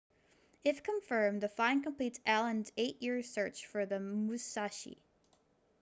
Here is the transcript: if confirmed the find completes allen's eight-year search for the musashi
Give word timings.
if 0.63 0.81
confirmed 0.81 1.41
the 1.41 1.47
find 1.49 1.83
completes 1.83 2.19
allen's 2.25 2.71
eight-year 2.75 3.21
search 3.21 3.67
for 3.67 3.85
the 3.85 3.99
musashi 3.99 4.97